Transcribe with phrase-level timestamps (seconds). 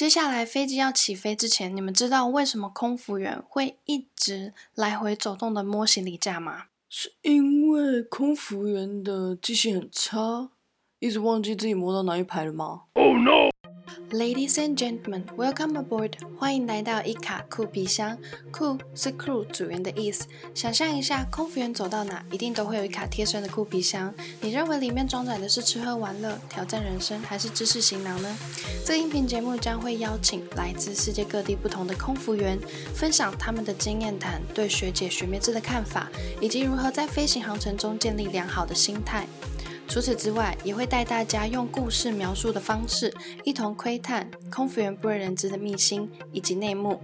[0.00, 6.68] 接下来飞机要起飞之前，你们知道为什么空服员会一直来回走动的摸行李架吗？
[6.88, 10.52] 是因为空服员的记性很差，
[11.00, 16.12] 一直忘记自己摸到哪一排了吗？Oh no！Ladies and gentlemen, welcome aboard！
[16.36, 18.18] 欢迎来到一卡酷皮箱。
[18.52, 20.26] 酷是 crew 组员的意思。
[20.54, 24.12] 想象一下，空服员走到哪，一定都会有一卡贴身的酷皮箱。
[24.42, 28.36] 你认为里面装载的是吃喝玩乐、挑战人生，还是知识行囊呢？
[28.84, 32.58] 这个音频节目将会邀请来自世界各地不同的空服员，
[32.92, 36.10] 分享他们的经验谈、对学姐学妹制的看法，
[36.42, 39.26] 以及如何在飞行航程中建立良好的心态。
[39.90, 43.12] 除此之外，也会带大家用故事描述的方式，
[43.42, 47.00] 一同窥探空服员不为人知的秘辛以及内幕，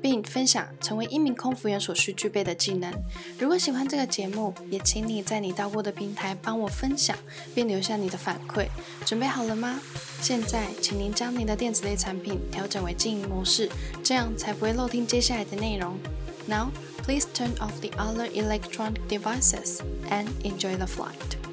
[0.00, 2.90] 并分享成为一名空服员所需具备的技能。
[3.38, 7.14] 如果喜欢这个节目，也请你在你到过的平台帮我分享，
[7.54, 8.66] 并留下你的反馈。
[9.04, 9.78] 准备好了吗？
[10.22, 13.68] 现在，请您将您的电子类产品调整为静音模式，
[14.02, 15.94] 这样才不会漏听接下来的内容。
[16.46, 16.70] Now,
[17.02, 21.49] please turn off the other electronic devices and enjoy the flight.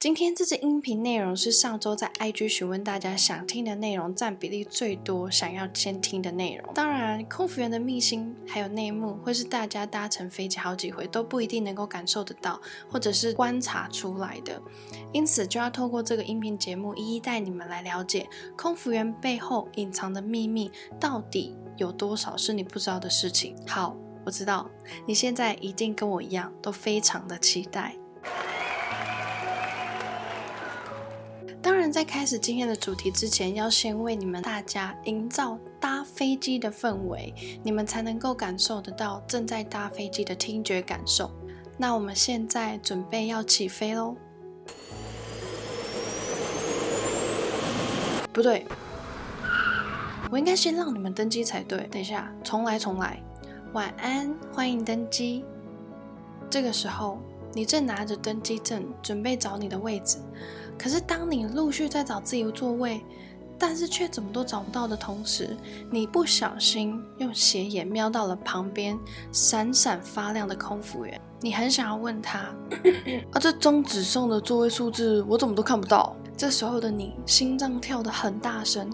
[0.00, 6.72] 今天这支音频内容是上周在 IG 询问大家想听的内容占比例最多，想要先听的内容。
[6.72, 12.58] 当然，空服员的秘辛还有内幕，会是大家搭乘飞机好几回都不一定能够感受得到，
[12.90, 14.58] 或者是观察出来的。
[15.12, 23.54] 因此，就要透过这个音频节目，一一带你们来了解空服员背后隐藏的秘密，到底有多少是你不知道的事情。
[23.66, 24.66] 好，我知道
[25.04, 27.94] 你现在一定跟我一样，都非常的期待。
[31.90, 41.30] 在开始今天的主题之前，要先为你们大家营造搭飞机的氛围，你们才能够感受得到正在搭飞机的听觉感受。
[41.76, 44.14] 那我们现在准备要起飞喽？
[48.32, 48.64] 不对，
[50.30, 51.88] 我应该先让你们登机才对。
[51.90, 53.20] 等一下，重来，重来。
[53.72, 55.44] 晚安，欢迎登机。
[56.48, 57.18] 这个时候，
[57.52, 60.18] 你正拿着登机证，准备找你的位置。
[60.82, 63.04] 可是，当你陆续在找自己的座位，
[63.58, 65.54] 但是却怎么都找不到的同时，
[65.90, 68.98] 你不小心用斜眼瞄到了旁边
[69.30, 71.20] 闪闪发亮的空服员。
[71.42, 72.38] 你很想要问他
[73.30, 78.90] ：“啊，这中指上的座位数字我怎么都看不到？”这时候的你心脏跳得很大声，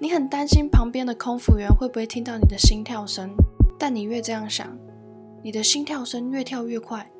[0.00, 3.30] 你很担心旁边的空服员会不会听到你的心跳声。
[3.78, 4.76] 但你越这样想。
[5.44, 7.10] 你的心跳声越跳越快，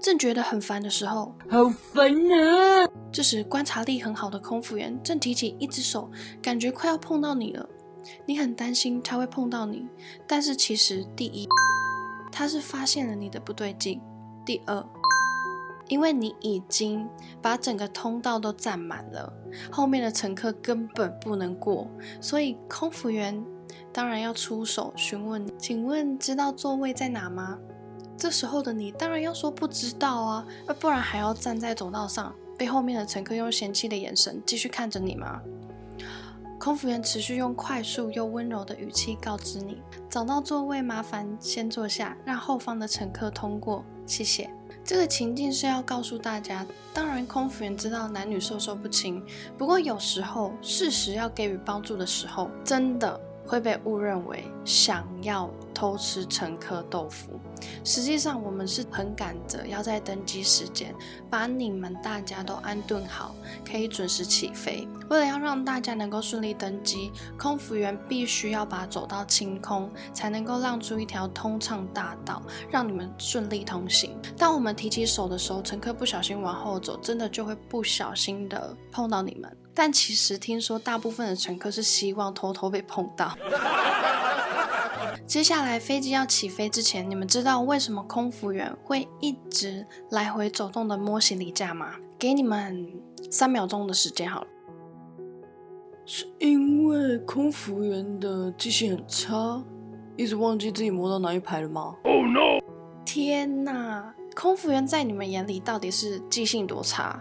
[0.00, 2.88] 正觉得很烦的时候，好烦啊！
[3.12, 6.10] 这时观察力很好的空服员正提起一只手，
[6.40, 7.68] 感觉快要碰到你了。
[8.24, 9.86] 你很担心他会碰到你，
[10.26, 11.46] 但是其实第一，
[12.32, 14.00] 他是发现了你的不对劲；
[14.46, 14.82] 第二，
[15.88, 17.06] 因为你已经
[17.42, 19.30] 把整个通道都占满了，
[19.70, 21.86] 后面的乘客根本不能过，
[22.18, 23.44] 所以空服员。
[23.92, 27.58] 当然要出手询问，请问知道座位在哪吗？
[28.16, 30.46] 这时候的你当然要说不知道啊，
[30.78, 35.40] 不然还要站在走道上，被后面的乘客用嫌弃的眼神继续看着你吗？
[36.58, 39.80] 空服员持续用快速又温柔的语气告知你：
[40.10, 44.50] 找到座位，麻烦先坐下，让后方的乘客通过，谢谢。
[44.84, 49.24] 这个情境是要告诉大家，当然空服员知道男女授受不亲，
[49.56, 53.18] 不过有时候适时要给予帮助的时候，真的。
[53.50, 57.40] 会被误认为想要偷吃乘客豆腐，
[57.82, 60.94] 实际上我们是很赶着要在登机时间
[61.28, 63.34] 把你们大家都安顿好，
[63.68, 64.86] 可以准时起飞。
[65.08, 72.40] 为了要让大家能够顺利登机，空服员必须要把走道清空，才能够让出一条通畅大道，
[72.70, 74.16] 让你们顺利通行。
[74.36, 79.56] 当我们提起手的时候，乘客不小心往后走，真的就会不小心的碰到你们。
[79.82, 83.34] 但其实听说，大部分的乘客是希望偷偷被碰到。
[85.26, 91.94] 接下来飞机要起飞之前，你们知道为什么空服员会一直来回走动的摸行李架吗？
[92.18, 92.92] 给你们
[93.30, 94.46] 三秒钟的时间好了。
[96.04, 99.64] 是因为空服员的记性很差，
[100.14, 102.60] 一直忘记自己摸到哪一排了吗？Oh no！
[103.06, 107.18] 天哪，空服员在你们眼里到底是记性多差？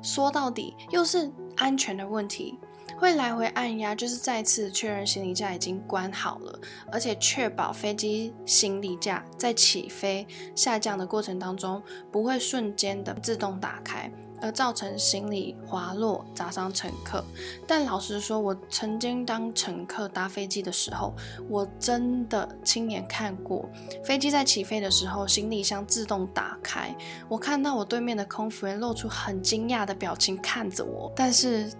[0.00, 1.30] 说到底又是。
[1.60, 2.58] 安全的问题
[2.98, 6.60] 会来回按压，就是再次确认行李架已经关好了，
[6.90, 14.10] 而且确保飞机行李架在起飞下降的过程当中不会瞬间的自动打开，
[14.40, 17.24] 而造成行李滑落砸伤乘客。
[17.66, 21.14] 但老实说，我曾经当乘客搭飞机的时候，
[21.48, 23.68] 我真的亲眼看过
[24.04, 26.94] 飞机在起飞的时候，行李箱自动打开。
[27.28, 31.70] 我看到我对面的空服员露出很惊讶的表情看着我，但是。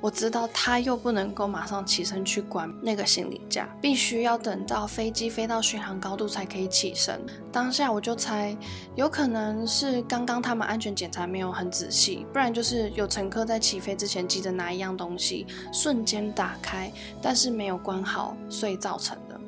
[0.00, 7.20] 我知道他又不能够马上起身去关那个行李架，必须要等到飞机飞到巡航高度才可以起身。
[7.50, 8.56] 当下我就猜，
[8.94, 19.40] 有可能是刚刚他们安全检查没有很仔细，不然就是有乘客在起飞之前急着拿一样东西，瞬间打开，但是没有关好，所以造成的。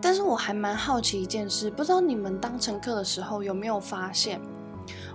[0.00, 4.40] 但是我还蛮好奇一件事，不知道你们当乘客的时候有没有发现？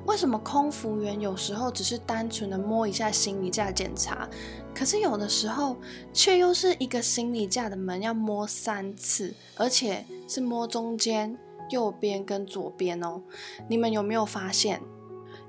[0.06, 4.27] 为什么空服员有时候只是单纯的摸一下行李架检查，
[4.74, 5.77] 可是有的时候
[6.12, 11.38] 却又是一个行李架的门要摸三次，而且是摸中间、
[11.69, 13.21] 右边跟左边哦？
[13.68, 14.81] 你们有没有发现？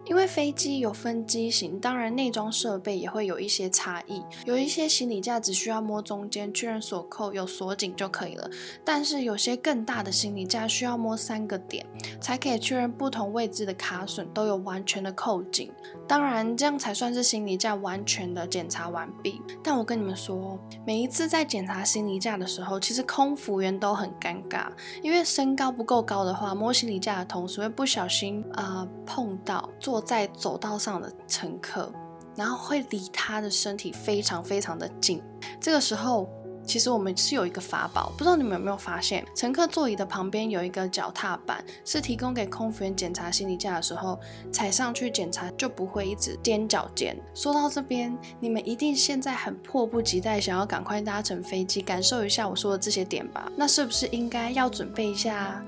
[0.07, 4.23] 因为飞机有分机型，当然内装设备也会有一些差异。
[4.45, 8.51] 有一些行李架只需要摸中间确认锁扣有锁紧就可以了，
[8.85, 11.87] 但是有些更大的行李架需要摸三个点，
[12.21, 15.71] 才可以确认不同位置的卡榫都有完全的扣紧。
[16.09, 19.41] 当然，这样才算是行李架完全的检查完毕。
[19.63, 24.67] 但我跟你们说，每一次在检查行李架的时候，其实空服员都很尴尬，
[25.03, 29.71] 因为身高不够高的话，摸行李架的同时会不小心呃碰到。
[29.79, 31.93] 坐坐在走道上的乘客，
[32.35, 35.23] 然后会离他的身体非常非常的近。
[35.61, 36.27] 这个时候，
[36.65, 44.19] 其实我们是有一个法宝，不知道你们有没有发现，乘客座椅的旁边有一个脚踏板，是提供给空服员检查行李架的时候
[44.51, 47.15] 踩上去检查，就不会一直踮脚尖。
[47.35, 53.47] 说到这边，你们一定现在很迫不及待想要赶快搭乘飞机，感受一下我说的这些点吧？
[53.55, 55.63] 那是不是应该要准备一下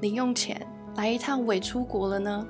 [0.00, 0.66] 零用钱，
[0.96, 2.46] 来一趟伪出国了呢？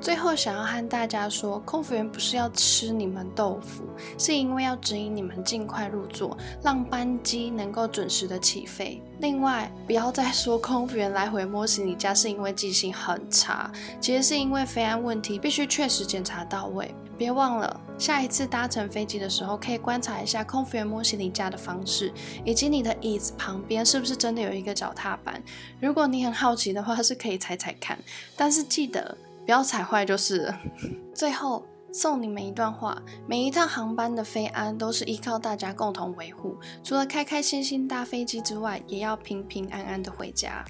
[0.00, 3.84] 最后想要和大家说，空服员不是要吃你们豆腐，
[4.18, 9.02] 是因为要指引你们尽快入座，让班机能够准时的起飞。
[9.20, 16.94] 另外，不要再说空服员来回摸行李架是因为记性很差，其实是因为飞安问题必须确实检查到位。
[17.18, 22.12] 别忘了，下一次搭乘飞机的时候，可以观察一下空服员摸行李架的方式，
[22.44, 25.42] 以及你的椅子旁边是不是真的有一个脚踏板。
[25.80, 27.98] 如果你很好奇的话，是可以踩踩看，
[28.36, 29.16] 但是记得。
[29.46, 30.52] 不要踩坏就是。
[31.14, 31.64] 最后。
[31.92, 36.54] 送你们一段话：每一趟航班的飞安都是依靠大家共同维护。
[36.84, 40.62] 除了开开心心搭飞机之外，也要平平安安的回家。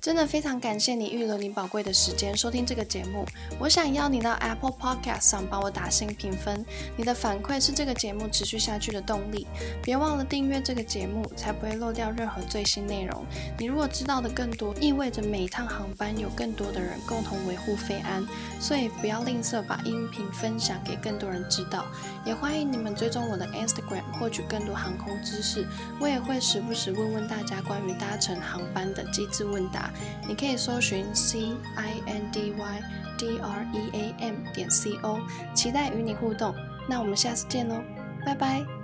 [0.00, 3.24] 真的非常感谢你预留你宝贵的时间收听这个节目。
[3.58, 6.64] 我想邀你到 Apple Podcast 上帮我打新评分，
[6.96, 9.46] 你的反馈是这个节目持续下去的动力。
[9.82, 13.24] 别忘了订阅这个节目，才不会漏掉任何最新内容。
[13.56, 18.26] 你如果知道的更多，意味着每一趟航班有更多的人共同维护飞安。
[18.60, 20.72] 所以不要吝啬把音频分享。
[20.84, 21.84] 给更多人知道，
[22.24, 25.64] 也欢迎你们追踪我的 Instagram，获取更多航空知识。
[26.00, 29.90] 我也会时不时问问大家关于搭乘航班的机智问答，
[30.26, 32.82] 你可以搜寻 C I N D Y
[33.18, 35.20] D R E A M 点 C O，
[35.54, 36.54] 期待与你互动。
[36.88, 37.82] 那我们下次见喽，
[38.26, 38.81] 拜拜。